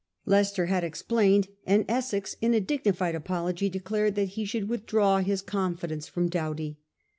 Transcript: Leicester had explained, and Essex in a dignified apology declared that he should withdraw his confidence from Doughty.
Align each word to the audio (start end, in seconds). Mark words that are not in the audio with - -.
Leicester 0.25 0.65
had 0.65 0.83
explained, 0.83 1.47
and 1.63 1.85
Essex 1.87 2.35
in 2.41 2.55
a 2.55 2.59
dignified 2.59 3.13
apology 3.13 3.69
declared 3.69 4.15
that 4.15 4.29
he 4.29 4.45
should 4.45 4.67
withdraw 4.67 5.19
his 5.19 5.43
confidence 5.43 6.07
from 6.07 6.27
Doughty. 6.27 6.79